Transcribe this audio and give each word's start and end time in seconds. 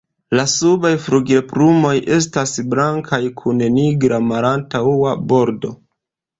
La 0.37 0.43
subaj 0.53 0.91
flugilplumoj 1.07 1.91
estas 2.17 2.55
blankaj 2.73 3.21
kun 3.43 3.63
nigra 3.77 4.23
malantaŭa 4.33 5.17
bordo. 5.33 5.75